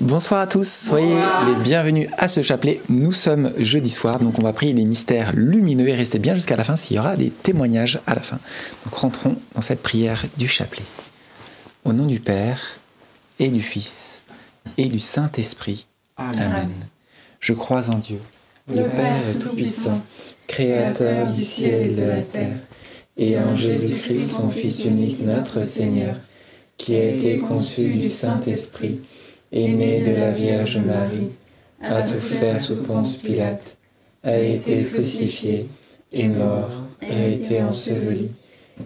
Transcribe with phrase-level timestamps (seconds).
[0.00, 1.16] Bonsoir à tous, soyez
[1.46, 2.80] les bienvenus à ce chapelet.
[2.88, 6.54] Nous sommes jeudi soir, donc on va prier les mystères lumineux et restez bien jusqu'à
[6.54, 8.38] la fin s'il y aura des témoignages à la fin.
[8.84, 10.84] Donc rentrons dans cette prière du chapelet.
[11.84, 12.60] Au nom du Père
[13.40, 14.22] et du Fils
[14.76, 15.86] et du Saint-Esprit.
[16.16, 16.70] Amen.
[17.40, 18.20] Je crois en Dieu,
[18.68, 20.00] le Père Tout-Puissant,
[20.46, 22.56] Créateur du ciel et de la terre,
[23.16, 26.14] et en Jésus-Christ, son Fils unique, notre Seigneur,
[26.76, 29.00] qui a été conçu du Saint-Esprit
[29.52, 31.30] est né de la Vierge Marie,
[31.80, 33.76] a souffert sous Ponce Pilate,
[34.22, 35.66] a été crucifié,
[36.12, 38.30] est mort, a été enseveli,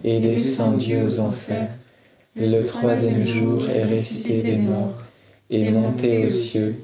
[0.03, 1.69] et descendu aux enfers.
[2.35, 5.03] Le troisième jour est ressuscité des morts,
[5.49, 6.75] est monté aux cieux,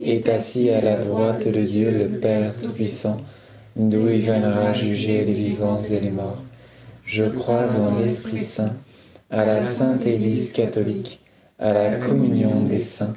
[0.00, 3.20] est assis à la droite de Dieu le Père Tout-Puissant,
[3.76, 6.42] d'où il viendra juger les vivants et les morts.
[7.04, 8.74] Je crois en l'Esprit Saint,
[9.30, 11.20] à la Sainte Église catholique,
[11.58, 13.16] à la communion des saints,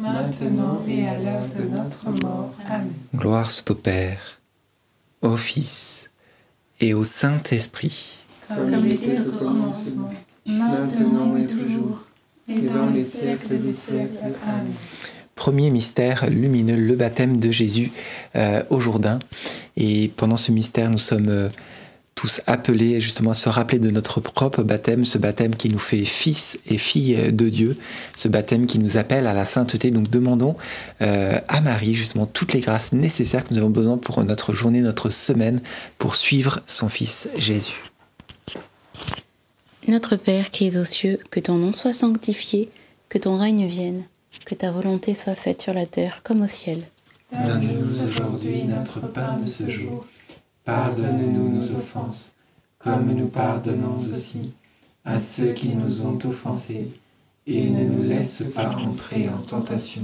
[0.00, 2.52] maintenant et à l'heure de notre mort.
[2.68, 2.92] Amen.
[3.14, 4.40] Gloire soit au Père,
[5.20, 6.10] au Fils
[6.80, 8.18] et au Saint-Esprit.
[8.48, 10.10] Comme il était au commencement,
[10.46, 12.00] maintenant et toujours,
[12.48, 14.34] et dans les siècles des siècles.
[14.46, 14.72] Amen.
[15.34, 17.92] Premier mystère lumineux, le baptême de Jésus
[18.36, 19.18] euh, au Jourdain.
[19.76, 21.48] Et pendant ce mystère, nous sommes euh,
[22.20, 26.04] tous appelés justement à se rappeler de notre propre baptême, ce baptême qui nous fait
[26.04, 27.78] fils et filles de Dieu,
[28.14, 29.90] ce baptême qui nous appelle à la sainteté.
[29.90, 30.54] Donc demandons
[31.00, 34.82] euh, à Marie justement toutes les grâces nécessaires que nous avons besoin pour notre journée,
[34.82, 35.62] notre semaine,
[35.96, 37.90] pour suivre son Fils Jésus.
[39.88, 42.68] Notre Père qui es aux cieux, que ton nom soit sanctifié,
[43.08, 44.02] que ton règne vienne,
[44.44, 46.82] que ta volonté soit faite sur la terre comme au ciel.
[47.32, 50.04] Donne-nous aujourd'hui notre pain de ce jour.
[50.64, 52.34] Pardonne-nous nos offenses,
[52.78, 54.52] comme nous pardonnons aussi
[55.04, 56.88] à ceux qui nous ont offensés,
[57.46, 60.02] et ne nous laisse pas entrer en tentation,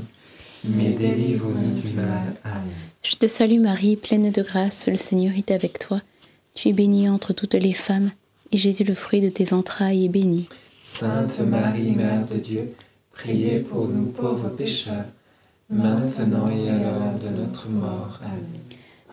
[0.64, 2.34] mais délivre-nous du mal.
[2.44, 2.72] Amen.
[3.02, 6.00] Je te salue Marie, pleine de grâce, le Seigneur est avec toi.
[6.54, 8.10] Tu es bénie entre toutes les femmes,
[8.52, 10.48] et Jésus, le fruit de tes entrailles, est béni.
[10.82, 12.72] Sainte Marie, Mère de Dieu,
[13.12, 15.04] priez pour nous pauvres pécheurs,
[15.68, 18.18] maintenant et à l'heure de notre mort.
[18.24, 18.60] Amen.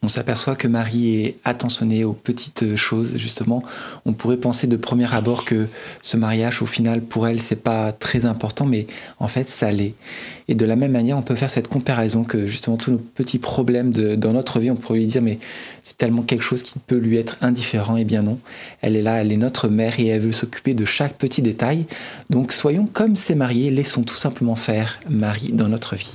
[0.00, 3.64] on s'aperçoit que Marie est attentionnée aux petites choses, justement.
[4.04, 5.66] On pourrait penser de premier abord que
[6.02, 8.86] ce mariage, au final, pour elle, c'est pas très important, mais
[9.18, 9.94] en fait, ça l'est.
[10.46, 13.40] Et de la même manière, on peut faire cette comparaison que justement tous nos petits
[13.40, 15.40] problèmes de- dans notre vie, on pourrait lui dire, mais
[15.82, 17.96] c'est tellement quelque chose qui peut lui être indifférent.
[17.96, 18.38] Eh bien non,
[18.80, 21.86] elle est là, elle est notre mère et elle veut s'occuper de chaque petit détail.
[22.30, 26.14] Donc soyons comme ces mariés, laissons tout simplement faire Marie dans notre vie.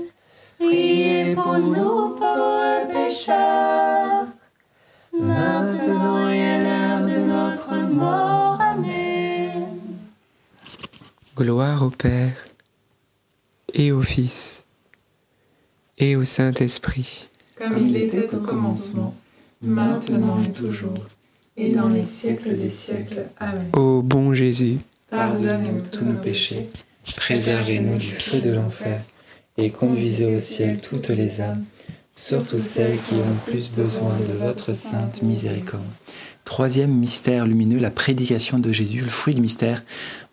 [0.71, 4.27] priez pour nous pauvres pécheurs,
[5.13, 8.59] maintenant et à l'heure de notre mort.
[8.61, 9.79] Amen.
[11.35, 12.33] Gloire au Père,
[13.73, 14.63] et au Fils,
[15.97, 17.27] et au Saint-Esprit.
[17.57, 19.13] Comme il était au commencement,
[19.61, 21.05] maintenant et toujours,
[21.57, 23.25] et dans les siècles des siècles.
[23.39, 23.69] Amen.
[23.73, 26.69] Ô bon Jésus, Pardonne-nous tous nos péchés,
[27.17, 29.01] préservez-nous du feu de l'enfer,
[29.57, 31.63] et conduisez au ciel toutes les âmes,
[32.13, 35.83] surtout celles qui ont plus besoin de votre sainte miséricorde.
[36.43, 39.83] Troisième mystère lumineux, la prédication de Jésus, le fruit du mystère.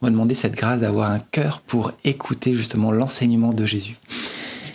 [0.01, 3.97] On va demander cette grâce d'avoir un cœur pour écouter justement l'enseignement de Jésus.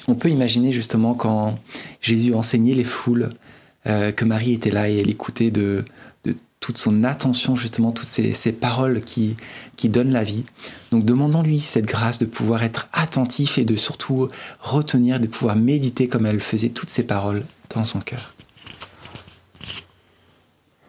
[0.08, 1.58] On peut imaginer justement quand
[2.02, 3.30] Jésus enseignait les foules,
[3.88, 5.84] euh, que Marie était là et elle écoutait de
[6.64, 9.36] toute son attention justement, toutes ces, ces paroles qui,
[9.76, 10.46] qui donnent la vie.
[10.92, 14.30] Donc demandons-lui cette grâce de pouvoir être attentif et de surtout
[14.62, 17.44] retenir, de pouvoir méditer comme elle faisait toutes ces paroles
[17.76, 18.34] dans son cœur.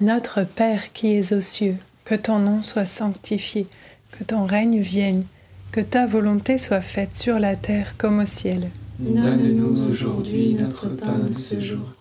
[0.00, 3.66] Notre Père qui es aux cieux, que ton nom soit sanctifié,
[4.12, 5.24] que ton règne vienne,
[5.72, 8.70] que ta volonté soit faite sur la terre comme au ciel.
[9.00, 11.94] Donne-nous aujourd'hui notre pain de ce jour.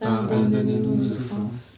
[0.00, 1.77] Pardonne-nous nos offenses,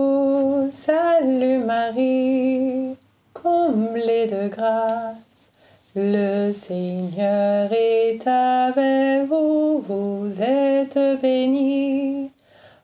[0.71, 2.95] salue Marie,
[3.33, 5.49] comblée de grâce.
[5.95, 12.31] Le Seigneur est avec vous, vous êtes bénie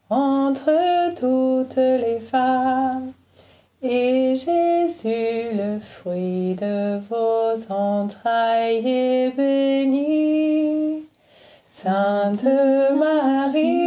[0.10, 3.14] entre toutes les femmes.
[3.82, 11.06] Et Jésus, le fruit de vos entrailles, est béni.
[11.62, 12.44] Sainte
[12.96, 13.87] Marie,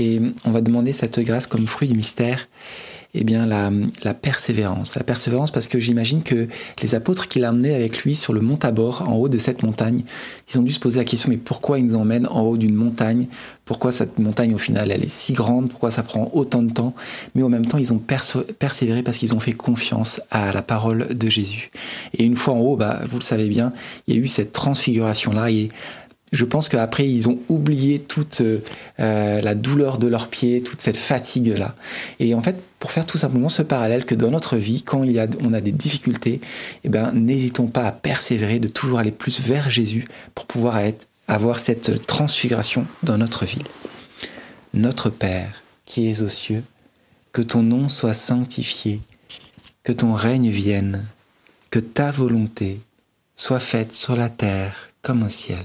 [0.00, 2.48] Et on va demander cette grâce comme fruit du mystère,
[3.12, 4.94] eh bien la, persévérance.
[4.94, 6.48] La persévérance parce que j'imagine que
[6.82, 9.62] les apôtres qu'il a emmenés avec lui sur le mont Tabor, en haut de cette
[9.62, 10.04] montagne,
[10.50, 12.74] ils ont dû se poser la question, mais pourquoi il nous emmène en haut d'une
[12.74, 13.26] montagne?
[13.66, 15.68] Pourquoi cette montagne, au final, elle est si grande?
[15.68, 16.94] Pourquoi ça prend autant de temps?
[17.34, 21.14] Mais en même temps, ils ont persévéré parce qu'ils ont fait confiance à la parole
[21.14, 21.70] de Jésus.
[22.14, 23.72] Et une fois en haut, bah, vous le savez bien,
[24.06, 25.50] il y a eu cette transfiguration-là.
[26.32, 30.96] Je pense qu'après, ils ont oublié toute euh, la douleur de leurs pieds, toute cette
[30.96, 31.74] fatigue-là.
[32.20, 35.04] Et en fait, pour faire tout simplement ce parallèle que dans notre vie, quand
[35.40, 36.40] on a des difficultés,
[36.84, 40.78] eh ben, n'hésitons pas à persévérer, de toujours aller plus vers Jésus pour pouvoir
[41.26, 43.62] avoir cette transfiguration dans notre vie.
[44.72, 46.62] Notre Père, qui es aux cieux,
[47.32, 49.00] que ton nom soit sanctifié,
[49.82, 51.06] que ton règne vienne,
[51.70, 52.80] que ta volonté
[53.34, 55.64] soit faite sur la terre comme au ciel.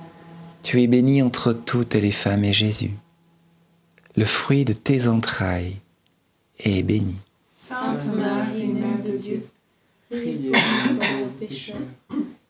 [0.63, 2.91] Tu es bénie entre toutes les femmes et Jésus,
[4.15, 5.77] le fruit de tes entrailles,
[6.59, 7.15] est béni.
[7.67, 9.45] Sainte Marie, Mère de Dieu,
[10.09, 11.77] priez pour pécheurs,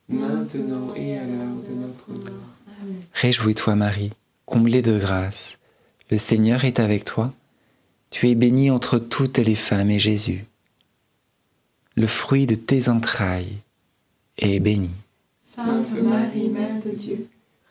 [0.10, 2.42] maintenant et à l'heure de notre mort.
[2.82, 3.02] Amen.
[3.14, 4.12] Réjouis-toi Marie,
[4.46, 5.58] comblée de grâce.
[6.10, 7.34] Le Seigneur est avec toi.
[8.10, 10.46] Tu es bénie entre toutes les femmes et Jésus,
[11.96, 13.58] le fruit de tes entrailles,
[14.38, 14.90] est béni.
[15.56, 17.28] Sainte Marie, Mère de Dieu,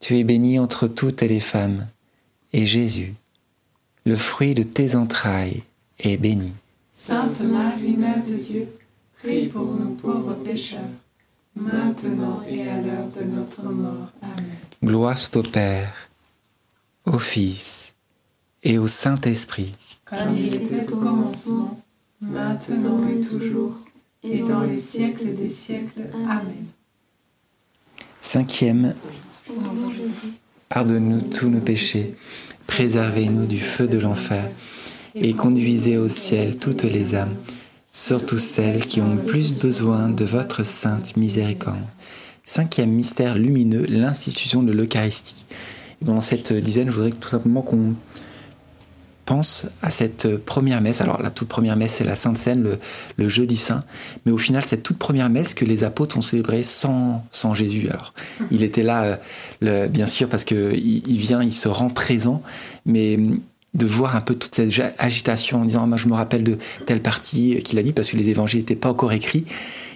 [0.00, 1.86] Tu es bénie entre toutes les femmes,
[2.52, 3.14] et Jésus,
[4.04, 5.62] le fruit de tes entrailles,
[5.98, 6.52] est béni.
[6.94, 8.68] Sainte Marie, Mère de Dieu,
[9.18, 10.80] priez pour nous pauvres pécheurs,
[11.54, 14.10] maintenant et à l'heure de notre mort.
[14.22, 14.56] Amen.
[14.82, 15.92] Gloire soit au Père,
[17.04, 17.92] au Fils
[18.62, 19.74] et au Saint-Esprit,
[20.06, 21.78] Comme il était au commencement,
[22.22, 23.76] maintenant et toujours,
[24.22, 26.08] et dans les siècles des siècles.
[26.14, 26.66] Amen.
[28.22, 28.94] Cinquième,
[30.68, 32.14] pardonne-nous tous nos péchés,
[32.66, 34.48] préservez-nous du feu de l'enfer,
[35.14, 37.34] et conduisez au ciel toutes les âmes,
[37.90, 41.82] surtout celles qui ont plus besoin de votre sainte miséricorde.
[42.44, 45.44] Cinquième mystère lumineux, l'institution de l'Eucharistie.
[46.00, 47.94] Dans cette dizaine, je voudrais tout simplement qu'on
[49.82, 51.00] à cette première messe.
[51.00, 52.78] Alors la toute première messe, c'est la Sainte Seine,
[53.16, 53.84] le, jeudi saint.
[54.26, 57.88] Mais au final, cette toute première messe que les apôtres ont célébrée sans, sans Jésus.
[57.88, 58.12] Alors
[58.50, 59.18] il était là,
[59.62, 62.42] euh, bien sûr, parce qu'il il vient, il se rend présent,
[62.86, 63.40] mais hum,
[63.74, 66.58] de voir un peu toute cette agitation en disant, Ah, moi je me rappelle de
[66.86, 69.44] telle partie qu'il a dit, parce que les évangiles n'étaient pas encore écrits,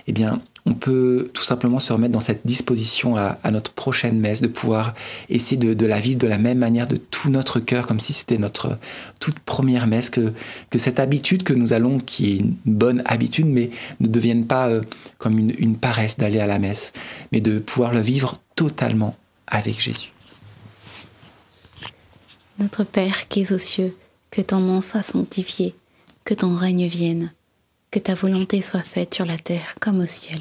[0.07, 4.41] eh bien, on peut tout simplement se remettre dans cette disposition à, notre prochaine messe,
[4.41, 4.95] de pouvoir
[5.29, 8.39] essayer de, la vivre de la même manière de tout notre cœur, comme si c'était
[8.39, 8.79] notre
[9.21, 10.33] toute première messe, que,
[10.75, 14.81] cette habitude que nous allons, qui est une bonne habitude, mais ne devienne pas euh,
[15.19, 16.93] comme une, une paresse d'aller à la messe,
[17.31, 20.13] mais de pouvoir le vivre totalement avec Jésus.
[22.59, 23.95] Notre Père qui es aux cieux,
[24.31, 25.75] que ton nom soit sanctifié,
[26.25, 27.33] que ton règne vienne,
[27.91, 30.41] que ta volonté soit faite sur la terre comme au ciel.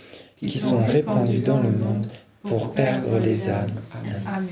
[0.47, 2.07] qui sont répandus dans le monde
[2.43, 3.71] pour perdre les âmes.
[4.27, 4.47] Amen.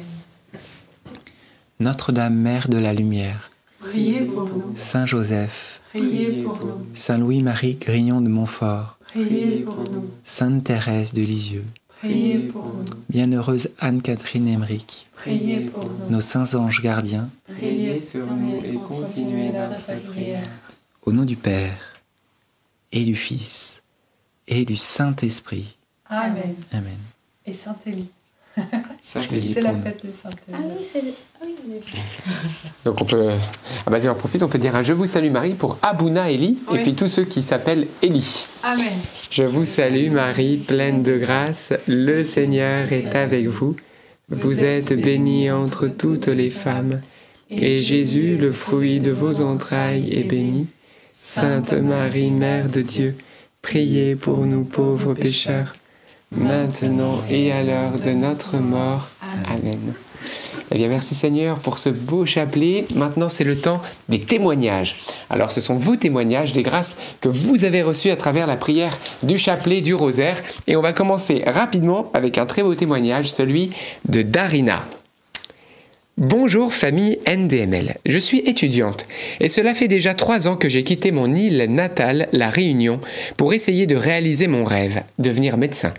[1.79, 4.73] Notre-Dame, Mère de la Lumière, Priez pour nous.
[4.75, 6.85] Saint Joseph, Priez pour nous.
[6.93, 10.09] Saint Louis-Marie Grignon de Montfort, Priez pour nous.
[10.25, 11.65] Sainte Thérèse de Lisieux,
[11.99, 12.83] Priez pour nous.
[13.09, 16.09] Bienheureuse Anne-Catherine Emmerich, Priez pour nous.
[16.09, 20.43] nos saints anges gardiens, Priez sur nous et continuez notre prière.
[21.05, 21.95] au nom du Père
[22.91, 23.81] et du Fils
[24.49, 25.77] et du Saint-Esprit.
[26.09, 26.55] Amen.
[26.73, 26.97] Amen.
[27.45, 28.11] Et Saint-Élie.
[29.27, 30.09] Priez C'est la fête de.
[30.51, 31.09] Ah oui, c'est le...
[31.39, 33.29] ah oui, est- Donc on peut,
[33.85, 36.57] ah bah, j'en profite, on peut dire un Je vous salue Marie pour Abouna Eli
[36.73, 38.47] et puis tous ceux qui s'appellent Eli.
[38.63, 38.99] Amen.
[39.29, 43.75] Je vous salue Marie, pleine de grâce, le Seigneur est avec vous.
[44.29, 47.01] Vous êtes bénie entre toutes les femmes,
[47.49, 50.67] et Jésus, le fruit de vos entrailles, est béni.
[51.13, 53.15] Sainte Marie, Mère de Dieu,
[53.61, 55.75] priez pour nous pauvres pécheurs,
[56.31, 59.09] maintenant et à l'heure de notre mort.
[59.45, 59.93] Amen.
[60.71, 62.85] Eh bien, merci Seigneur pour ce beau chapelet.
[62.93, 64.97] Maintenant, c'est le temps des témoignages.
[65.29, 68.97] Alors, ce sont vos témoignages des grâces que vous avez reçues à travers la prière
[69.23, 70.41] du chapelet du rosaire.
[70.67, 73.71] Et on va commencer rapidement avec un très beau témoignage, celui
[74.07, 74.85] de Darina.
[76.17, 79.07] Bonjour famille NDML, je suis étudiante
[79.39, 82.99] et cela fait déjà trois ans que j'ai quitté mon île natale, la Réunion,
[83.37, 85.93] pour essayer de réaliser mon rêve, devenir médecin.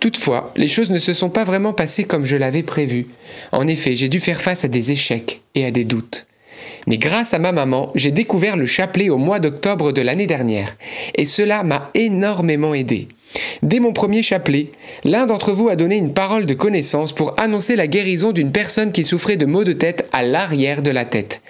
[0.00, 3.06] Toutefois, les choses ne se sont pas vraiment passées comme je l'avais prévu.
[3.52, 6.26] En effet, j'ai dû faire face à des échecs et à des doutes.
[6.86, 10.76] Mais grâce à ma maman, j'ai découvert le chapelet au mois d'octobre de l'année dernière,
[11.14, 13.08] et cela m'a énormément aidé.
[13.62, 14.70] Dès mon premier chapelet,
[15.04, 18.92] l'un d'entre vous a donné une parole de connaissance pour annoncer la guérison d'une personne
[18.92, 21.42] qui souffrait de maux de tête à l'arrière de la tête.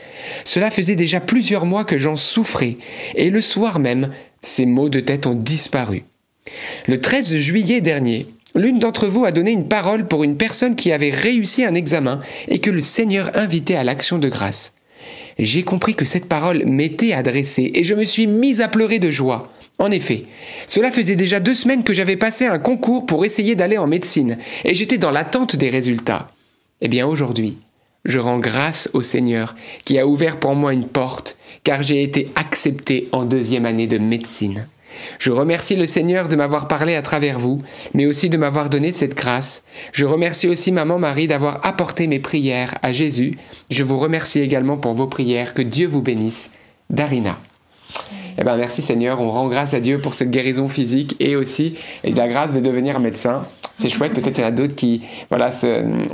[0.44, 2.78] Cela faisait déjà plusieurs mois que j'en souffrais,
[3.14, 6.04] et le soir même, ces maux de tête ont disparu.
[6.86, 10.92] Le 13 juillet dernier, l'une d'entre vous a donné une parole pour une personne qui
[10.92, 14.72] avait réussi un examen et que le Seigneur invitait à l'action de grâce.
[15.38, 19.10] J'ai compris que cette parole m'était adressée et je me suis mise à pleurer de
[19.10, 19.52] joie.
[19.78, 20.22] En effet,
[20.66, 24.38] cela faisait déjà deux semaines que j'avais passé un concours pour essayer d'aller en médecine,
[24.64, 26.30] et j'étais dans l'attente des résultats.
[26.80, 27.58] Eh bien aujourd'hui,
[28.06, 29.54] je rends grâce au Seigneur
[29.84, 33.98] qui a ouvert pour moi une porte, car j'ai été accepté en deuxième année de
[33.98, 34.66] médecine.
[35.18, 37.62] Je remercie le Seigneur de m'avoir parlé à travers vous,
[37.94, 39.62] mais aussi de m'avoir donné cette grâce.
[39.92, 43.34] Je remercie aussi Maman Marie d'avoir apporté mes prières à Jésus.
[43.70, 45.54] Je vous remercie également pour vos prières.
[45.54, 46.50] Que Dieu vous bénisse.
[46.90, 47.38] Darina.
[48.38, 51.76] Eh ben, merci Seigneur, on rend grâce à Dieu pour cette guérison physique et aussi
[52.04, 53.46] et la grâce de devenir médecin.
[53.76, 55.50] C'est chouette, peut-être qu'il y en a d'autres qui voilà,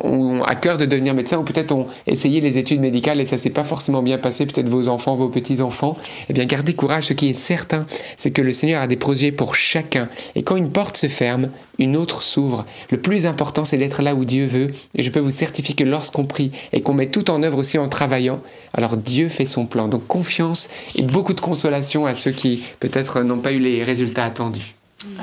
[0.03, 3.38] ont à cœur de devenir médecin ou peut-être ont essayé les études médicales et ça
[3.38, 5.96] s'est pas forcément bien passé, peut-être vos enfants, vos petits-enfants.
[6.29, 9.31] Eh bien, gardez courage, ce qui est certain, c'est que le Seigneur a des projets
[9.31, 10.09] pour chacun.
[10.35, 12.64] Et quand une porte se ferme, une autre s'ouvre.
[12.90, 14.68] Le plus important, c'est d'être là où Dieu veut.
[14.96, 17.79] Et je peux vous certifier que lorsqu'on prie et qu'on met tout en œuvre aussi
[17.79, 18.40] en travaillant,
[18.72, 19.88] alors Dieu fait son plan.
[19.88, 24.25] Donc confiance et beaucoup de consolation à ceux qui peut-être n'ont pas eu les résultats
[24.25, 24.75] attendus.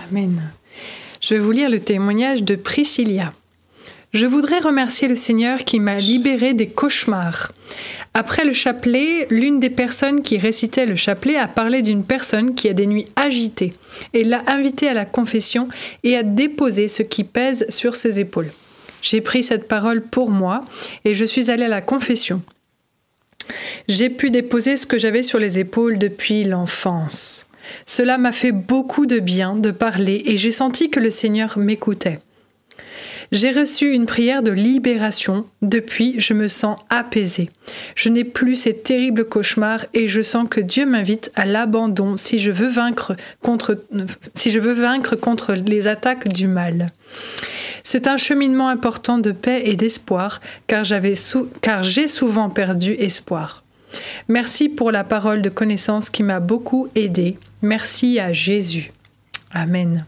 [0.10, 0.52] Amen.
[1.22, 3.34] Je vais vous lire le témoignage de Priscilla.
[4.14, 7.52] Je voudrais remercier le Seigneur qui m'a libéré des cauchemars.
[8.14, 12.70] Après le chapelet, l'une des personnes qui récitait le chapelet a parlé d'une personne qui
[12.70, 13.74] a des nuits agitées
[14.14, 15.68] et l'a invitée à la confession
[16.04, 18.52] et a déposé ce qui pèse sur ses épaules.
[19.02, 20.64] J'ai pris cette parole pour moi
[21.06, 22.42] et je suis allée à la confession.
[23.88, 27.46] J'ai pu déposer ce que j'avais sur les épaules depuis l'enfance.
[27.86, 32.20] Cela m'a fait beaucoup de bien de parler et j'ai senti que le Seigneur m'écoutait.
[33.32, 35.46] J'ai reçu une prière de libération.
[35.62, 37.50] Depuis, je me sens apaisée.
[37.94, 42.40] Je n'ai plus ces terribles cauchemars et je sens que Dieu m'invite à l'abandon si
[42.40, 43.84] je veux vaincre contre,
[44.34, 46.92] si je veux vaincre contre les attaques du mal.
[47.84, 50.84] C'est un cheminement important de paix et d'espoir car,
[51.62, 53.64] car j'ai souvent perdu espoir.
[54.28, 57.38] Merci pour la parole de connaissance qui m'a beaucoup aidé.
[57.62, 58.92] Merci à Jésus.
[59.52, 60.06] Amen.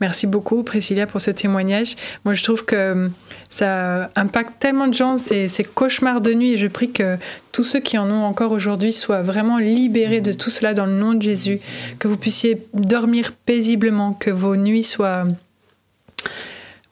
[0.00, 1.94] Merci beaucoup, Priscilla, pour ce témoignage.
[2.24, 3.08] Moi, je trouve que euh,
[3.48, 7.16] ça impacte tellement de gens, ces, ces, cauchemars de nuit, et je prie que
[7.52, 10.92] tous ceux qui en ont encore aujourd'hui soient vraiment libérés de tout cela dans le
[10.92, 11.60] nom de Jésus,
[12.00, 15.26] que vous puissiez dormir paisiblement, que vos nuits soient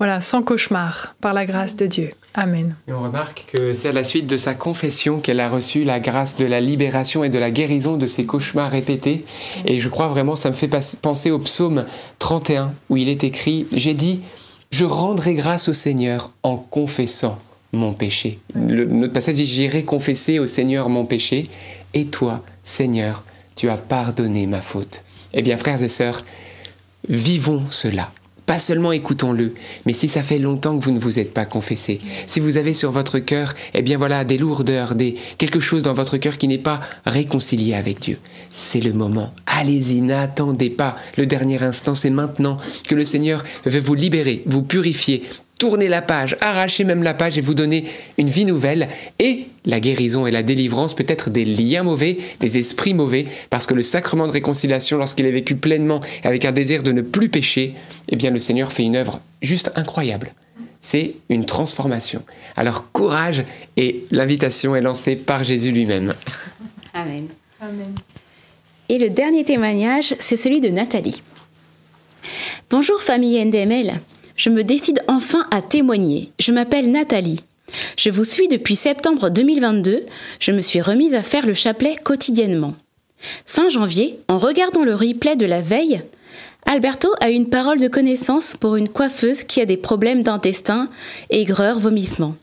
[0.02, 2.10] voilà, sans cauchemar, par la grâce de Dieu.
[2.34, 2.74] Amen.
[2.88, 6.00] Et on remarque que c'est à la suite de sa confession qu'elle a reçu la
[6.00, 9.24] grâce de la libération et de la guérison de ses cauchemars répétés.
[9.64, 10.68] Et je crois vraiment, ça me fait
[11.00, 11.84] penser au psaume
[12.18, 14.22] 31, où il est écrit, j'ai dit,
[14.72, 17.38] je rendrai grâce au Seigneur en confessant
[17.70, 18.40] mon péché.
[18.56, 21.48] Le, notre passage dit, j'irai confesser au Seigneur mon péché,
[21.94, 23.22] et toi, Seigneur,
[23.54, 25.04] tu as pardonné ma faute.
[25.32, 26.24] Eh bien, frères et sœurs,
[27.08, 28.10] vivons cela.
[28.46, 29.54] Pas seulement écoutons-le,
[29.86, 32.74] mais si ça fait longtemps que vous ne vous êtes pas confessé, si vous avez
[32.74, 36.48] sur votre cœur, eh bien voilà, des lourdeurs, des quelque chose dans votre cœur qui
[36.48, 38.18] n'est pas réconcilié avec Dieu,
[38.52, 39.32] c'est le moment.
[39.46, 42.56] Allez-y, n'attendez pas le dernier instant, c'est maintenant
[42.88, 45.22] que le Seigneur veut vous libérer, vous purifier,
[45.62, 47.84] tourner la page, arracher même la page et vous donner
[48.18, 48.88] une vie nouvelle
[49.20, 53.72] et la guérison et la délivrance peut-être des liens mauvais, des esprits mauvais, parce que
[53.72, 57.74] le sacrement de réconciliation, lorsqu'il est vécu pleinement avec un désir de ne plus pécher,
[58.08, 60.32] eh bien le Seigneur fait une œuvre juste incroyable.
[60.80, 62.24] C'est une transformation.
[62.56, 63.44] Alors courage
[63.76, 66.12] et l'invitation est lancée par Jésus lui-même.
[66.92, 67.28] Amen.
[67.60, 67.94] Amen.
[68.88, 71.22] Et le dernier témoignage, c'est celui de Nathalie.
[72.68, 74.00] Bonjour famille NDML
[74.42, 76.32] je me décide enfin à témoigner.
[76.40, 77.38] Je m'appelle Nathalie.
[77.96, 80.04] Je vous suis depuis septembre 2022.
[80.40, 82.74] Je me suis remise à faire le chapelet quotidiennement.
[83.46, 86.02] Fin janvier, en regardant le replay de la veille,
[86.66, 90.88] Alberto a une parole de connaissance pour une coiffeuse qui a des problèmes d'intestin,
[91.30, 92.34] aigreur, vomissement.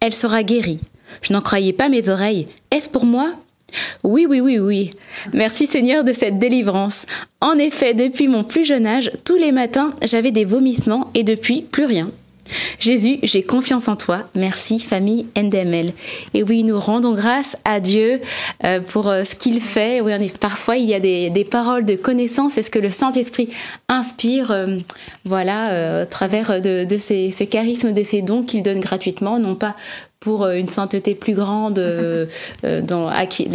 [0.00, 0.80] Elle sera guérie.
[1.20, 2.48] Je n'en croyais pas mes oreilles.
[2.70, 3.34] Est-ce pour moi
[4.04, 4.90] oui, oui, oui, oui.
[5.32, 7.06] Merci Seigneur de cette délivrance.
[7.40, 11.62] En effet, depuis mon plus jeune âge, tous les matins, j'avais des vomissements et depuis,
[11.62, 12.10] plus rien.
[12.78, 14.28] Jésus, j'ai confiance en toi.
[14.34, 15.92] Merci, famille NDML.
[16.34, 18.20] Et oui, nous rendons grâce à Dieu
[18.64, 20.00] euh, pour euh, ce qu'il fait.
[20.00, 22.58] Oui, parfois, il y a des, paroles de connaissance.
[22.58, 23.48] est ce que le Saint-Esprit
[23.88, 24.78] inspire, euh,
[25.24, 29.54] voilà, à travers de, de ces, ces, charismes, de ces dons qu'il donne gratuitement, non
[29.54, 29.76] pas
[30.22, 31.74] pour une sainteté plus grande
[32.82, 33.10] dans,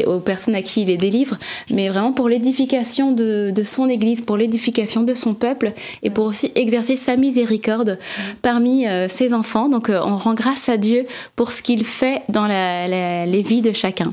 [0.05, 1.37] aux personnes à qui il les délivre,
[1.71, 6.25] mais vraiment pour l'édification de, de, son Église, pour l'édification de son peuple et pour
[6.25, 7.97] aussi exercer sa miséricorde
[8.41, 9.69] parmi ses enfants.
[9.69, 11.05] Donc on rend grâce à Dieu
[11.35, 14.11] pour ce qu'il fait dans la, les vies de chacun.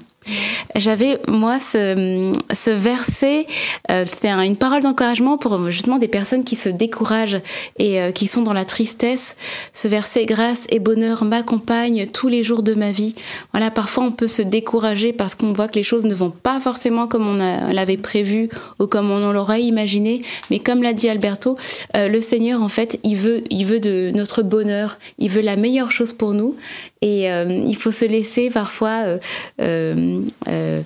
[0.77, 3.47] J'avais, moi, ce, ce verset,
[3.91, 7.41] euh, c'était une parole d'encouragement pour justement des personnes qui se découragent
[7.79, 9.37] et euh, qui sont dans la tristesse.
[9.72, 13.14] Ce verset, grâce et bonheur m'accompagnent tous les jours de ma vie.
[13.53, 16.61] Voilà, parfois on peut se décourager parce qu'on voit que les choses ne vont pas
[16.61, 18.49] forcément comme on l'avait prévu
[18.81, 20.22] ou comme on l'aurait imaginé.
[20.51, 21.57] Mais comme l'a dit Alberto,
[21.97, 24.99] euh, le Seigneur, en fait, il veut, il veut de notre bonheur.
[25.18, 26.57] Il veut la meilleure chose pour nous.
[27.03, 29.18] Et il faut se laisser parfois
[30.49, 30.83] euh,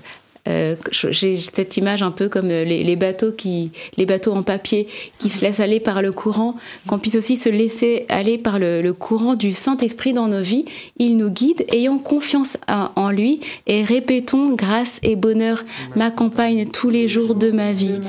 [0.48, 0.76] euh,
[1.10, 5.42] j'ai cette image un peu comme les, bateaux qui, les bateaux en papier qui se
[5.42, 6.54] laissent aller par le courant,
[6.86, 10.64] qu'on puisse aussi se laisser aller par le, courant du Saint-Esprit dans nos vies.
[10.98, 15.64] Il nous guide, ayons confiance en lui et répétons grâce et bonheur
[15.96, 18.00] m'accompagnent tous les jours de ma vie.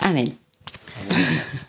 [0.00, 0.28] Amen.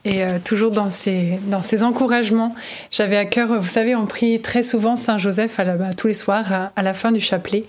[0.06, 2.54] Et euh, toujours dans ces, dans ces encouragements,
[2.92, 6.14] j'avais à cœur, vous savez, on prie très souvent Saint Joseph à bah, tous les
[6.14, 7.64] soirs à, la fin du chapelet.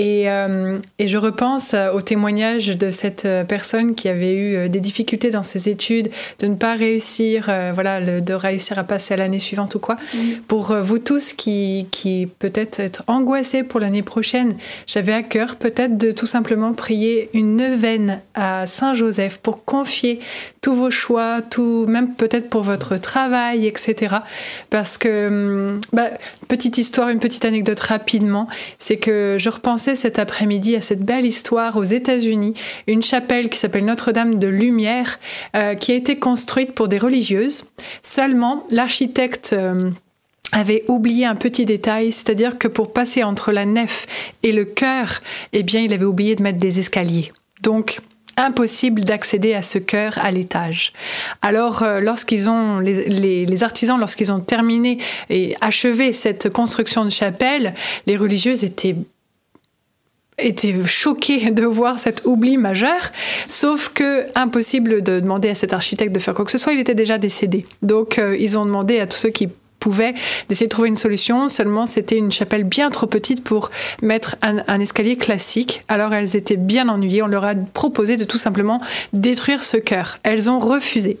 [0.00, 4.80] Et, euh, et, je repense au témoignage de cette euh, personne qui avait eu des
[4.80, 9.38] difficultés dans ses études, de ne pas réussir, voilà, de réussir à passer à l'année
[9.38, 9.96] suivante ou quoi.
[10.14, 10.18] Mm.
[10.48, 15.98] Pour vous tous qui, qui peut-être être angoissés pour l'année prochaine, j'avais à cœur peut-être
[15.98, 20.20] de tout simplement prier une neuvaine à Saint Joseph pour confier
[20.60, 24.16] tous vos choix, tout, même peut-être pour votre travail, etc.
[24.68, 26.10] Parce que, hum, bah,
[26.48, 28.46] petite histoire, une petite anecdote rapidement,
[28.78, 32.54] c'est que je repensais cet après-midi à cette belle histoire aux États-Unis,
[32.86, 35.18] une chapelle qui s'appelle Notre-Dame de Lumière,
[35.56, 37.64] euh, qui a été construite pour des religieuses.
[38.02, 39.94] Seulement, l'architecte hum,
[40.52, 44.06] avait oublié un petit détail, c'est-à-dire que pour passer entre la nef
[44.42, 45.20] et le chœur,
[45.52, 47.32] eh bien, il avait oublié de mettre des escaliers.
[47.62, 48.00] Donc,
[48.36, 50.92] impossible d'accéder à ce cœur à l'étage.
[51.42, 57.74] Alors, euh, lorsqu'ils ont, les, artisans, lorsqu'ils ont terminé et achevé cette construction de chapelle,
[58.06, 58.96] les religieuses étaient
[60.38, 63.00] étaient choquées de voir cet oubli majeur,
[63.48, 66.80] sauf que impossible de demander à cet architecte de faire quoi que ce soit, il
[66.80, 67.66] était déjà décédé.
[67.82, 69.48] Donc euh, ils ont demandé à tous ceux qui
[69.80, 70.14] pouvait
[70.48, 71.48] d'essayer de trouver une solution.
[71.48, 73.70] Seulement, c'était une chapelle bien trop petite pour
[74.02, 75.82] mettre un, escalier classique.
[75.88, 77.22] Alors, elles étaient bien ennuyées.
[77.22, 78.78] On leur a proposé de tout simplement
[79.12, 80.18] détruire ce cœur.
[80.22, 81.18] Elles ont refusé.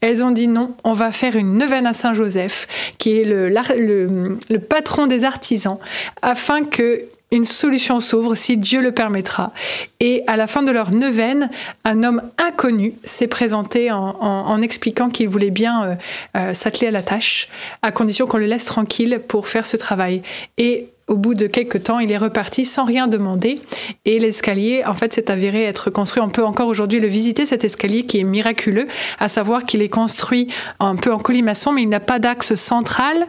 [0.00, 2.66] Elles ont dit non, on va faire une neuvaine à Saint-Joseph,
[2.98, 5.78] qui est le patron des artisans,
[6.20, 9.52] afin que une solution s'ouvre si Dieu le permettra.
[10.00, 11.50] Et à la fin de leur neuvaine,
[11.84, 15.94] un homme inconnu s'est présenté en, expliquant qu'il voulait bien euh,
[16.36, 17.48] euh, s'atteler à la tâche,
[17.82, 20.22] à condition qu'on le laisse tranquille pour faire ce travail.
[20.58, 23.60] Et au bout de quelques temps, il est reparti sans rien demander.
[24.04, 26.22] Et l'escalier, en fait, s'est avéré être construit.
[26.22, 28.86] On peut encore aujourd'hui le visiter, cet escalier qui est miraculeux,
[29.18, 30.46] à savoir qu'il est construit
[30.78, 33.26] un peu en colimaçon, mais il n'a pas d'axe central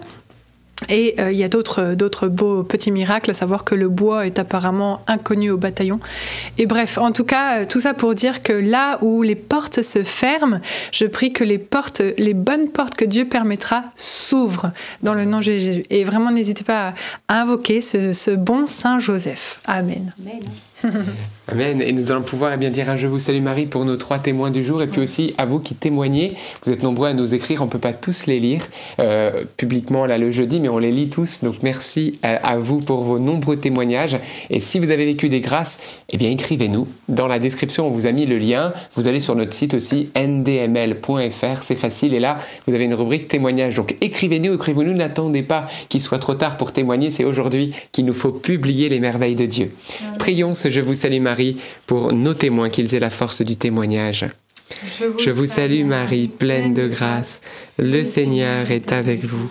[0.90, 4.26] et euh, il y a d'autres, d'autres beaux petits miracles, à savoir que le bois
[4.26, 6.00] est apparemment inconnu au bataillon.
[6.58, 9.82] Et bref, en tout cas, euh, tout ça pour dire que là où les portes
[9.82, 10.60] se ferment,
[10.92, 14.72] je prie que les portes, les bonnes portes que Dieu permettra s'ouvrent
[15.04, 15.84] dans le nom de Jésus.
[15.90, 16.94] Et vraiment, n'hésitez pas
[17.28, 19.60] à invoquer ce, ce bon Saint Joseph.
[19.66, 20.14] Amen.
[20.20, 21.04] Amen.
[21.48, 21.82] Amen.
[21.82, 24.20] Et nous allons pouvoir eh bien, dire un Je vous salue Marie pour nos trois
[24.20, 26.38] témoins du jour et puis aussi à vous qui témoignez.
[26.64, 28.62] Vous êtes nombreux à nous écrire, on ne peut pas tous les lire
[29.00, 31.44] euh, publiquement là le jeudi, mais on les lit tous.
[31.44, 34.18] Donc merci à, vous pour vos nombreux témoignages.
[34.50, 35.80] Et si vous avez vécu des grâces,
[36.10, 36.88] eh bien écrivez-nous.
[37.10, 38.72] Dans la description, on vous a mis le lien.
[38.94, 42.14] Vous allez sur notre site aussi ndml.fr, c'est facile.
[42.14, 42.38] Et là,
[42.68, 43.76] vous avez une rubrique témoignages.
[43.76, 47.10] Donc écrivez-nous, écrivez-nous, n'attendez pas qu'il soit trop tard pour témoigner.
[47.10, 49.74] C'est aujourd'hui qu'il nous faut publier les merveilles de Dieu.
[50.20, 51.31] Prions ce Je vous salue Marie
[51.86, 54.28] pour nos témoins, qu'ils aient la force du témoignage.
[55.20, 57.42] Je vous, salue Marie, pleine de grâce.
[57.78, 59.50] Le Seigneur est avec vous.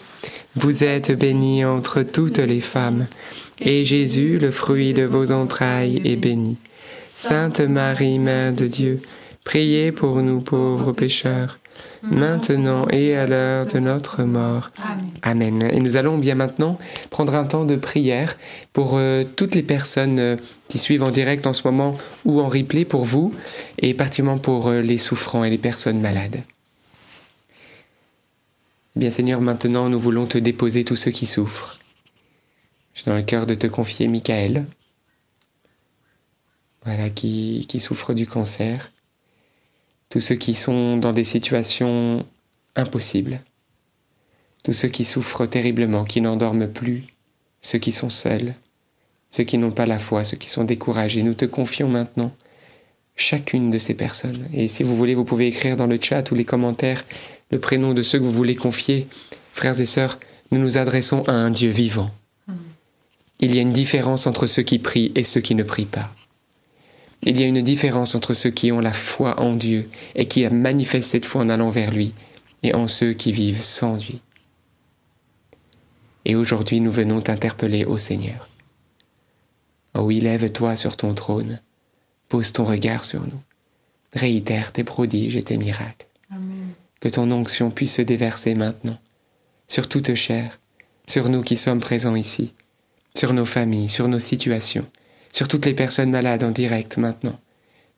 [0.56, 3.06] Vous êtes bénie entre toutes les femmes,
[3.60, 6.58] et Jésus, le fruit de vos entrailles, est béni.
[7.08, 9.00] Sainte Marie, Mère de Dieu,
[9.44, 11.59] priez pour nous pauvres pécheurs
[12.02, 14.70] maintenant et à l'heure de notre mort.
[15.22, 15.68] Amen.
[15.72, 16.78] Et nous allons bien maintenant
[17.10, 18.36] prendre un temps de prière
[18.72, 20.36] pour euh, toutes les personnes euh,
[20.68, 23.34] qui suivent en direct en ce moment ou en replay pour vous,
[23.78, 26.42] et particulièrement pour euh, les souffrants et les personnes malades.
[28.96, 31.78] Bien Seigneur, maintenant nous voulons te déposer tous ceux qui souffrent.
[32.94, 34.66] J'ai dans le cœur de te confier Michael,
[36.84, 38.90] voilà, qui, qui souffre du cancer
[40.10, 42.26] tous ceux qui sont dans des situations
[42.76, 43.40] impossibles,
[44.64, 47.04] tous ceux qui souffrent terriblement, qui n'endorment plus,
[47.62, 48.54] ceux qui sont seuls,
[49.30, 51.22] ceux qui n'ont pas la foi, ceux qui sont découragés.
[51.22, 52.32] Nous te confions maintenant
[53.16, 54.48] chacune de ces personnes.
[54.52, 57.04] Et si vous voulez, vous pouvez écrire dans le chat ou les commentaires
[57.50, 59.06] le prénom de ceux que vous voulez confier.
[59.52, 60.18] Frères et sœurs,
[60.50, 62.10] nous nous adressons à un Dieu vivant.
[63.40, 66.12] Il y a une différence entre ceux qui prient et ceux qui ne prient pas.
[67.22, 70.48] Il y a une différence entre ceux qui ont la foi en Dieu et qui
[70.48, 72.14] manifestent cette foi en allant vers lui
[72.62, 74.20] et en ceux qui vivent sans lui.
[76.24, 78.48] Et aujourd'hui, nous venons t'interpeller au Seigneur.
[79.94, 81.60] Oh oui, lève-toi sur ton trône,
[82.28, 83.42] pose ton regard sur nous,
[84.14, 86.06] réitère tes prodiges et tes miracles.
[87.00, 88.98] Que ton onction puisse se déverser maintenant,
[89.66, 90.58] sur toute chair,
[91.08, 92.52] sur nous qui sommes présents ici,
[93.16, 94.86] sur nos familles, sur nos situations,
[95.32, 97.38] sur toutes les personnes malades en direct maintenant,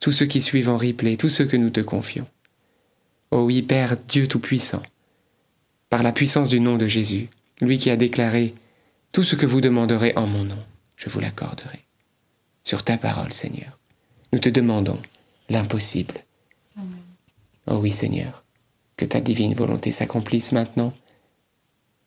[0.00, 2.26] tous ceux qui suivent en replay, tous ceux que nous te confions.
[3.30, 4.82] Ô oui, Père Dieu Tout-Puissant,
[5.88, 7.28] par la puissance du nom de Jésus,
[7.60, 8.54] lui qui a déclaré
[9.12, 10.62] Tout ce que vous demanderez en mon nom,
[10.96, 11.80] je vous l'accorderai.
[12.64, 13.78] Sur ta parole, Seigneur,
[14.32, 15.00] nous te demandons
[15.48, 16.14] l'impossible.
[17.66, 18.44] Oh oui, Seigneur,
[18.96, 20.92] que ta divine volonté s'accomplisse maintenant.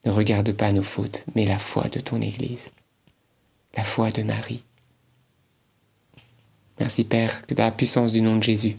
[0.06, 2.72] Ne regarde pas nos fautes, mais la foi de ton Église,
[3.76, 4.64] la foi de Marie,
[6.80, 8.78] Merci Père, que dans la puissance du nom de Jésus,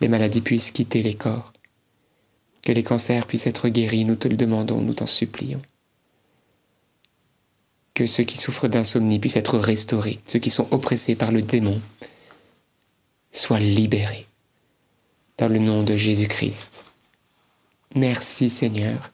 [0.00, 1.52] les maladies puissent quitter les corps,
[2.62, 5.62] que les cancers puissent être guéris, nous te le demandons, nous t'en supplions.
[7.94, 11.80] Que ceux qui souffrent d'insomnie puissent être restaurés, ceux qui sont oppressés par le démon
[13.32, 14.26] soient libérés.
[15.38, 16.84] Dans le nom de Jésus-Christ.
[17.94, 19.12] Merci Seigneur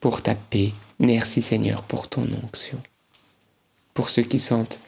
[0.00, 0.72] pour ta paix.
[0.98, 2.80] Merci Seigneur pour ton onction.
[3.94, 4.80] Pour ceux qui sentent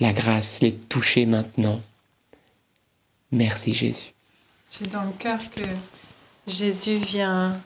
[0.00, 1.80] la grâce les toucher maintenant.
[3.32, 4.12] Merci Jésus.
[4.70, 5.62] J'ai dans le cœur que
[6.46, 7.60] Jésus vient,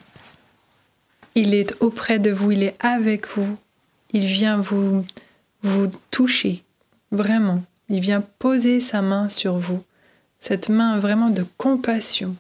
[1.35, 3.57] il est auprès de vous, il est avec vous,
[4.13, 5.05] il vient vous,
[5.63, 6.63] vous toucher,
[7.11, 7.63] vraiment.
[7.89, 9.83] Il vient poser sa main sur vous,
[10.41, 12.35] cette main vraiment de compassion,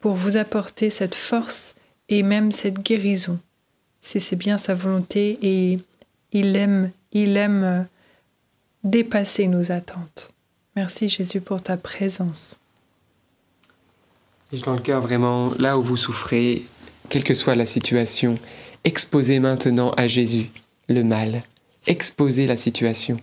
[0.00, 1.74] pour vous apporter cette force
[2.08, 3.38] et même cette guérison,
[4.02, 5.78] si c'est bien sa volonté et
[6.32, 7.86] il aime, il aime
[8.86, 10.30] dépasser nos attentes.
[10.76, 12.56] Merci Jésus pour ta présence.
[14.52, 16.64] J'ai dans le cœur vraiment, là où vous souffrez,
[17.08, 18.38] quelle que soit la situation,
[18.84, 20.50] exposez maintenant à Jésus
[20.88, 21.42] le mal.
[21.88, 23.18] Exposez la situation.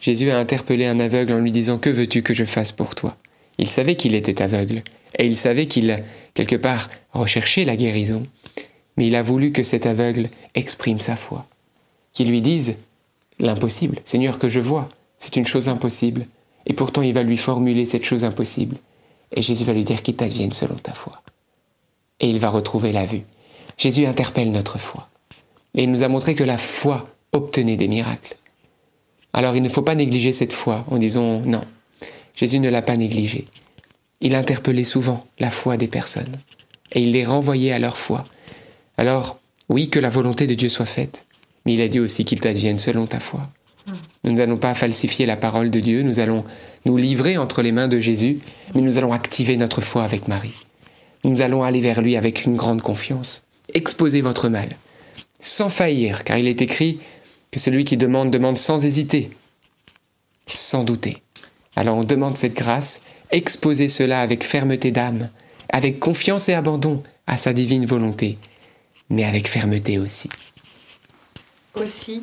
[0.00, 3.16] Jésus a interpellé un aveugle en lui disant Que veux-tu que je fasse pour toi?
[3.58, 4.82] Il savait qu'il était aveugle,
[5.18, 6.02] et il savait qu'il,
[6.32, 8.26] quelque part, recherchait la guérison.
[8.96, 11.46] Mais il a voulu que cet aveugle exprime sa foi,
[12.14, 12.76] qu'il lui dise
[13.38, 14.88] L'impossible, Seigneur, que je vois,
[15.22, 16.26] c'est une chose impossible.
[16.66, 18.76] Et pourtant, il va lui formuler cette chose impossible.
[19.30, 21.22] Et Jésus va lui dire qu'il t'advienne selon ta foi.
[22.18, 23.22] Et il va retrouver la vue.
[23.78, 25.08] Jésus interpelle notre foi.
[25.76, 28.36] Et il nous a montré que la foi obtenait des miracles.
[29.32, 31.62] Alors il ne faut pas négliger cette foi en disant non.
[32.34, 33.46] Jésus ne l'a pas négligée.
[34.20, 36.36] Il interpellait souvent la foi des personnes.
[36.90, 38.24] Et il les renvoyait à leur foi.
[38.96, 41.26] Alors, oui, que la volonté de Dieu soit faite,
[41.64, 43.48] mais il a dit aussi qu'il t'advienne selon ta foi.
[44.24, 46.44] Nous n'allons pas falsifier la parole de Dieu, nous allons
[46.84, 48.38] nous livrer entre les mains de Jésus,
[48.74, 50.54] mais nous allons activer notre foi avec Marie.
[51.24, 53.42] Nous allons aller vers lui avec une grande confiance.
[53.74, 54.76] Exposez votre mal,
[55.40, 57.00] sans faillir, car il est écrit
[57.50, 59.30] que celui qui demande demande sans hésiter,
[60.46, 61.18] sans douter.
[61.74, 63.00] Alors on demande cette grâce,
[63.30, 65.30] exposez cela avec fermeté d'âme,
[65.68, 68.38] avec confiance et abandon à sa divine volonté,
[69.10, 70.28] mais avec fermeté aussi.
[71.74, 72.22] Aussi,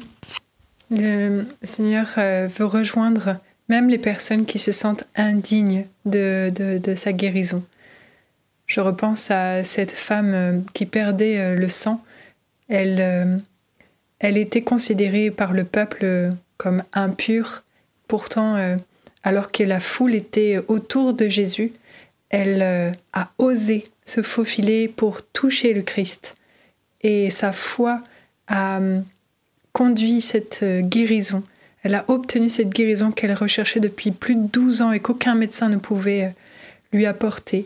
[0.92, 3.38] le Seigneur euh, veut rejoindre
[3.68, 7.64] même les personnes qui se sentent indignes de, de, sa guérison.
[8.66, 12.04] Je repense à cette femme euh, qui perdait euh, le sang.
[12.68, 13.42] Elle,
[14.20, 17.64] elle était considérée par le peuple comme impure.
[18.08, 18.76] Pourtant,
[19.24, 21.72] alors que la foule était autour de Jésus,
[22.30, 26.36] elle a osé se faufiler pour toucher le Christ.
[27.02, 28.04] Et sa foi
[28.48, 28.80] a
[29.80, 31.42] conduit cette euh, guérison.
[31.84, 35.70] Elle a obtenu cette guérison qu'elle recherchait depuis plus de 12 ans et qu'aucun médecin
[35.70, 36.30] ne pouvait euh,
[36.92, 37.66] lui apporter.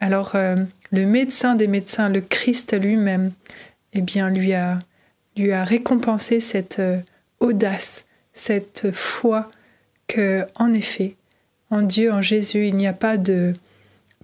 [0.00, 0.56] Alors euh,
[0.90, 3.32] le médecin des médecins, le Christ lui-même,
[3.92, 4.78] eh bien lui a,
[5.36, 6.80] lui a récompensé cette
[7.40, 9.50] audace, cette foi
[10.08, 11.14] que, en effet,
[11.68, 13.52] en Dieu, en Jésus, il n'y a pas de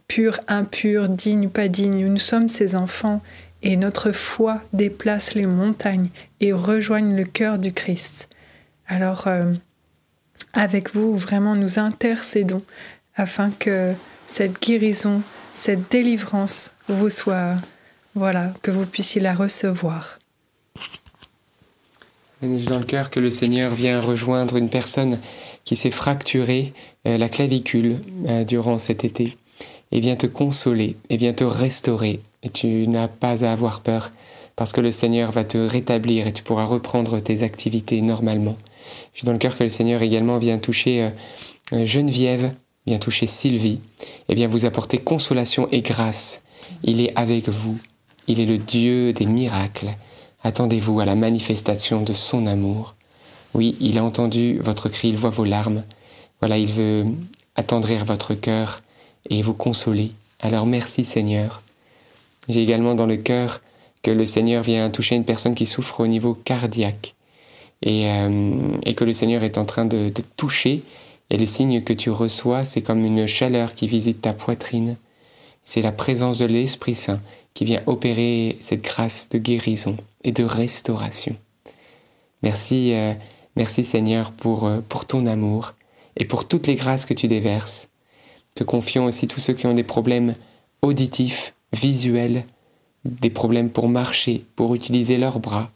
[0.08, 2.06] pur, impur, digne, pas digne.
[2.06, 3.20] Nous sommes ses enfants
[3.62, 8.28] et notre foi déplace les montagnes et rejoigne le cœur du Christ.
[8.86, 9.52] Alors, euh,
[10.52, 12.62] avec vous, vraiment, nous intercédons
[13.16, 13.92] afin que
[14.26, 15.22] cette guérison,
[15.56, 17.54] cette délivrance vous soit,
[18.14, 20.18] voilà, que vous puissiez la recevoir.
[22.42, 25.18] J'ai dans le cœur que le Seigneur vient rejoindre une personne
[25.64, 26.72] qui s'est fracturée
[27.06, 27.96] euh, la clavicule
[28.28, 29.36] euh, durant cet été
[29.92, 32.20] et vient te consoler et vient te restaurer.
[32.42, 34.10] Et tu n'as pas à avoir peur
[34.56, 38.56] parce que le Seigneur va te rétablir et tu pourras reprendre tes activités normalement.
[39.14, 41.10] J'ai dans le cœur que le Seigneur également vient toucher
[41.72, 42.52] euh, Geneviève,
[42.86, 43.80] vient toucher Sylvie
[44.28, 46.42] et vient vous apporter consolation et grâce.
[46.82, 47.78] Il est avec vous.
[48.26, 49.96] Il est le Dieu des miracles.
[50.42, 52.94] Attendez-vous à la manifestation de son amour.
[53.54, 55.84] Oui, il a entendu votre cri, il voit vos larmes.
[56.40, 57.06] Voilà, il veut
[57.56, 58.82] attendrir votre cœur
[59.28, 60.12] et vous consoler.
[60.40, 61.62] Alors merci Seigneur.
[62.50, 63.60] J'ai également dans le cœur
[64.02, 67.14] que le Seigneur vient toucher une personne qui souffre au niveau cardiaque
[67.82, 70.82] et, euh, que le Seigneur est en train de, toucher.
[71.30, 74.96] Et le signe que tu reçois, c'est comme une chaleur qui visite ta poitrine.
[75.64, 77.20] C'est la présence de l'Esprit Saint
[77.54, 81.36] qui vient opérer cette grâce de guérison et de restauration.
[82.42, 83.14] Merci, euh,
[83.54, 85.74] merci Seigneur pour, euh, pour ton amour
[86.16, 87.88] et pour toutes les grâces que tu déverses.
[88.56, 90.34] Te confions aussi tous ceux qui ont des problèmes
[90.82, 92.44] auditifs, visuels,
[93.04, 95.70] des problèmes pour marcher, pour utiliser leurs bras.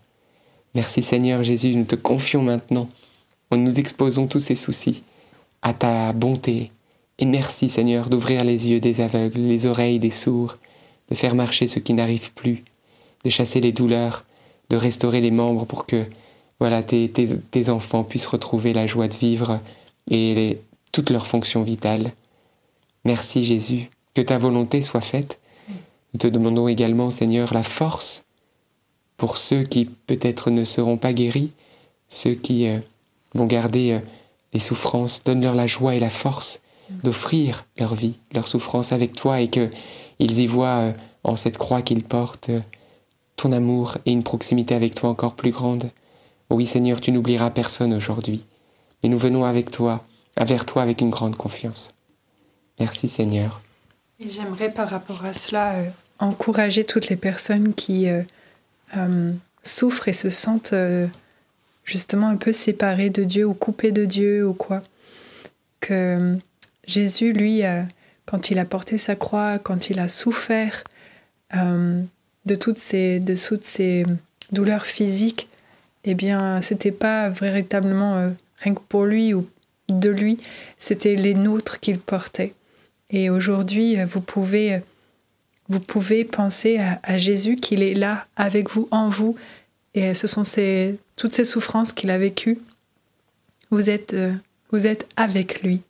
[0.75, 2.89] Merci Seigneur Jésus, nous te confions maintenant.
[3.53, 5.03] Nous exposons tous ces soucis
[5.63, 6.71] à ta bonté.
[7.19, 10.57] Et merci Seigneur d'ouvrir les yeux des aveugles, les oreilles des sourds,
[11.11, 12.65] de faire marcher ceux qui n'arrivent plus,
[13.25, 14.25] de chasser les douleurs,
[14.71, 16.07] de restaurer les membres pour que
[16.59, 19.61] voilà tes, tes, enfants puissent retrouver la joie de vivre
[20.11, 20.59] et
[20.93, 22.13] toutes leurs fonctions vitales.
[23.05, 25.39] Merci Jésus, que ta volonté soit faite.
[26.15, 28.25] Nous te demandons également, Seigneur, la force
[29.17, 31.51] pour ceux qui peut-être ne seront pas guéris,
[32.09, 32.79] ceux qui euh,
[33.35, 33.99] vont garder euh,
[34.53, 35.25] les souffrances.
[35.25, 36.61] Donne-leur la joie et la force
[37.03, 39.71] d'offrir leur vie, leur souffrance avec toi et qu'ils
[40.21, 40.93] y voient euh,
[41.25, 42.51] en cette croix qu'ils portent
[43.35, 45.91] ton amour et une proximité avec toi encore plus grande.
[46.49, 48.45] Oui Seigneur, tu n'oublieras personne aujourd'hui,
[49.03, 50.05] mais nous venons avec toi,
[50.37, 51.93] vers toi avec une grande confiance.
[52.79, 53.63] Merci Seigneur.
[54.21, 55.83] Et j'aimerais par rapport à cela
[56.19, 58.23] encourager toutes les personnes qui euh,
[58.97, 60.75] euh, souffrent et se sentent
[61.85, 64.83] justement un peu séparées de Dieu ou coupées de Dieu ou quoi.
[65.81, 66.37] Que
[66.87, 67.63] Jésus, lui,
[68.27, 70.85] quand il a porté sa croix, quand il a souffert,
[71.53, 74.05] de toutes ces, de toutes ces
[74.53, 75.49] douleurs physiques,
[76.05, 79.47] eh bien, c'était pas véritablement euh, rien que pour lui ou
[79.89, 80.39] de lui,
[80.79, 82.53] c'était les nôtres qu'il portait.
[83.11, 84.79] Et aujourd'hui, euh, vous pouvez, euh,
[85.69, 89.37] vous pouvez penser à, Jésus, qu'il est là avec vous, en vous,
[89.95, 90.43] et ce sont
[91.17, 92.59] toutes ces souffrances qu'il a vécues.
[93.71, 94.15] Vous êtes,
[94.73, 95.81] vous êtes avec lui,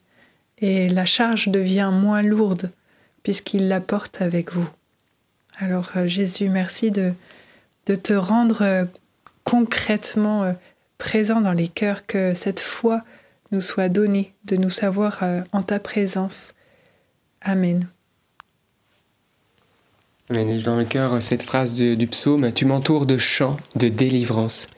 [0.58, 2.70] et la charge devient moins lourde
[3.24, 4.68] puisqu'il la porte avec vous.
[5.58, 7.12] Alors euh, Jésus, merci de,
[7.84, 8.84] te rendre euh,
[9.42, 10.52] concrètement euh,
[10.98, 13.02] présent dans les cœurs, que cette foi
[13.50, 15.22] nous soit donnée, de nous savoir
[15.52, 16.54] en ta présence.
[17.40, 17.86] Amen.
[20.30, 20.58] Amen.
[20.62, 24.68] Dans le cœur, cette phrase du psaume, Tu m'entoures de chants de délivrance.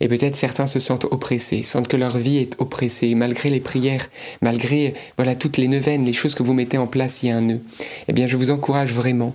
[0.00, 4.06] Et peut-être certains se sentent oppressés, sentent que leur vie est oppressée, malgré les prières,
[4.40, 7.36] malgré voilà toutes les neuvaines, les choses que vous mettez en place, il y a
[7.36, 7.60] un nœud.
[8.08, 9.34] Eh bien, je vous encourage vraiment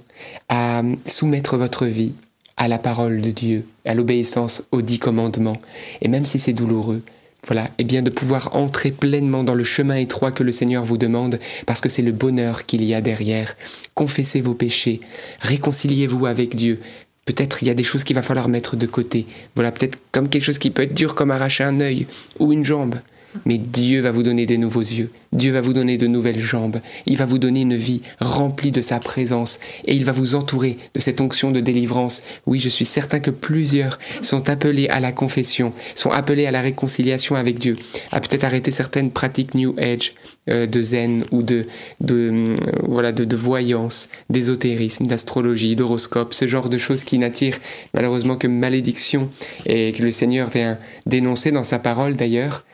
[0.50, 2.16] à soumettre votre vie
[2.58, 5.62] à la parole de Dieu, à l'obéissance aux dix commandements.
[6.02, 7.04] Et même si c'est douloureux,
[7.48, 10.98] voilà, et bien de pouvoir entrer pleinement dans le chemin étroit que le Seigneur vous
[10.98, 13.56] demande, parce que c'est le bonheur qu'il y a derrière.
[13.96, 15.00] Confessez vos péchés,
[15.42, 16.80] réconciliez-vous avec Dieu,
[17.26, 19.28] Peut-être il y a des choses qu'il va falloir mettre de côté.
[19.56, 22.08] Voilà, peut-être comme quelque chose qui peut être dur comme arracher un œil
[22.40, 22.96] ou une jambe.
[23.46, 25.12] Mais Dieu va vous donner des nouveaux yeux.
[25.34, 26.82] Dieu va vous donner de nouvelles jambes.
[27.06, 29.60] Il va vous donner une vie remplie de sa présence.
[29.86, 32.24] Et il va vous entourer de cette onction de délivrance.
[32.46, 36.62] Oui, je suis certain que plusieurs sont appelés à la confession, sont appelés à la
[36.62, 37.78] réconciliation avec Dieu,
[38.12, 40.14] à peut-être arrêter certaines pratiques New Age,
[40.50, 41.68] euh, de zen ou de,
[42.02, 47.60] de, euh, voilà, de, de voyance, d'ésotérisme, d'astrologie, d'horoscope, ce genre de choses qui n'attirent
[47.94, 49.30] malheureusement que malédiction
[49.66, 52.66] et que le Seigneur vient dénoncer dans sa parole d'ailleurs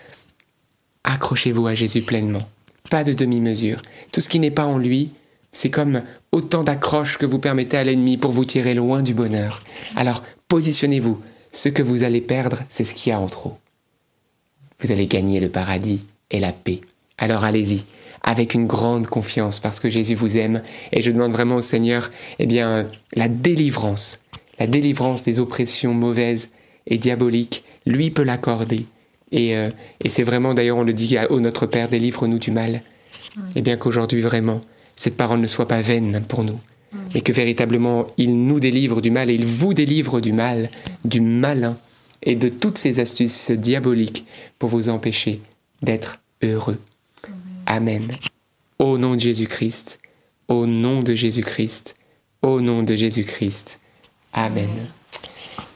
[1.08, 2.48] accrochez-vous à Jésus pleinement.
[2.90, 3.82] Pas de demi-mesure.
[4.12, 5.12] Tout ce qui n'est pas en lui,
[5.52, 9.64] c'est comme autant d'accroches que vous permettez à l'ennemi pour vous tirer loin du bonheur.
[9.96, 11.20] Alors, positionnez-vous.
[11.52, 13.58] Ce que vous allez perdre, c'est ce qu'il y a en trop.
[14.80, 16.82] Vous allez gagner le paradis et la paix.
[17.18, 17.86] Alors allez-y,
[18.22, 22.12] avec une grande confiance, parce que Jésus vous aime, et je demande vraiment au Seigneur,
[22.38, 24.20] eh bien, la délivrance,
[24.60, 26.50] la délivrance des oppressions mauvaises
[26.86, 28.86] et diaboliques, lui peut l'accorder.
[29.34, 29.72] Euh,
[30.04, 32.82] et, c'est vraiment, d'ailleurs, on le dit au Notre Père, délivre-nous du mal.
[33.56, 34.62] Et bien qu'aujourd'hui, vraiment,
[34.96, 36.60] cette parole ne soit pas vaine pour nous,
[37.14, 40.70] mais que véritablement, il nous délivre du mal et il vous délivre du mal,
[41.06, 41.78] du malin,
[42.24, 44.26] et de toutes ces astuces diaboliques
[44.58, 45.42] pour vous empêcher
[45.82, 46.80] d'être heureux.
[47.68, 48.12] Amen.
[48.80, 50.00] Au nom de Jésus-Christ,
[50.48, 51.96] au nom de Jésus-Christ,
[52.42, 53.80] au nom de Jésus-Christ.
[54.34, 54.70] Amen.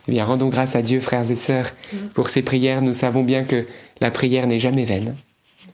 [0.08, 1.72] Eh bien, rendons grâce à Dieu, frères et sœurs,
[2.14, 2.82] pour ces prières.
[2.82, 3.66] Nous savons bien que
[4.00, 5.16] la prière n'est jamais vaine.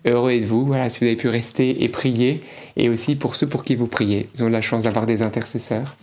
[0.05, 2.41] Heureux êtes-vous, voilà, si vous avez pu rester et prier,
[2.77, 4.29] et aussi pour ceux pour qui vous priez.
[4.35, 5.97] Ils ont la chance d'avoir des intercesseurs.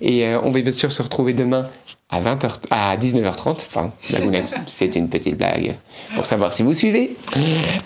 [0.00, 1.68] Et euh, on va bien sûr se retrouver demain
[2.10, 3.68] à, 20h, à 19h30.
[3.72, 5.74] Pardon, blagounette, c'est une petite blague
[6.14, 7.16] pour savoir si vous suivez.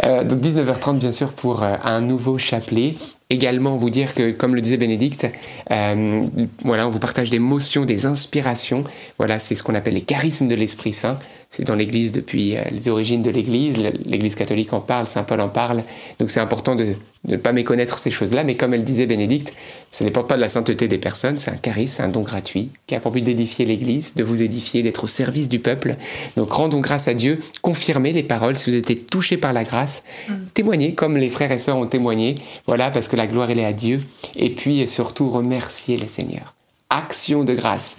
[0.05, 2.97] Euh, donc 19h30, bien sûr, pour euh, un nouveau chapelet
[3.31, 5.27] également vous dire que, comme le disait Bénédicte,
[5.71, 6.27] euh,
[6.65, 8.85] voilà, on vous partage des motions, des inspirations.
[9.19, 11.19] Voilà, c'est ce qu'on appelle les charismes de l'Esprit Saint.
[11.51, 13.77] C'est dans l'Église depuis euh, les origines de l'Église.
[13.77, 15.83] L'Église catholique en parle, Saint Paul en parle.
[16.21, 16.95] Donc c'est important de,
[17.27, 18.45] ne pas méconnaître ces choses-là.
[18.45, 19.53] Mais comme elle disait Bénédicte,
[19.91, 22.71] ce n'est pas de la sainteté des personnes, c'est un charisme, c'est un don gratuit
[22.87, 25.97] qui a pour but d'édifier l'Église, de vous édifier, d'être au service du peuple.
[26.37, 30.05] Donc rendons grâce à Dieu, confirmez les paroles si vous êtes touchés par la grâce,
[30.29, 30.35] mm.
[30.55, 32.37] témoignez comme les frères et sœurs ont témoigné.
[32.67, 34.01] Voilà, parce que la gloire, elle est à Dieu.
[34.37, 36.55] Et puis, et surtout, remercier le Seigneur.
[36.91, 37.97] Action de grâce.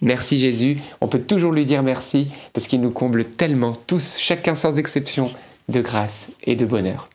[0.00, 0.78] Merci Jésus.
[1.00, 5.30] On peut toujours lui dire merci parce qu'il nous comble tellement, tous, chacun sans exception,
[5.68, 7.08] de grâce et de bonheur.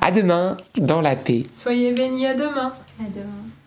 [0.00, 1.46] À demain dans la paix.
[1.50, 2.72] Soyez bénis à demain.
[3.00, 3.59] À demain.